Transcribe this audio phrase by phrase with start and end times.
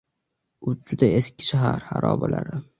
[0.71, 2.67] U juda eski shahar xarobalari…